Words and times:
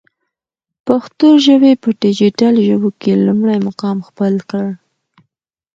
پښتو 0.85 1.27
ژبی 1.45 1.73
په 1.81 1.89
ډيجيټل 2.01 2.53
ژبو 2.67 2.89
کی 2.99 3.11
لمړی 3.27 3.57
مقام 3.67 3.97
خپل 4.07 4.33
کړ. 4.49 4.65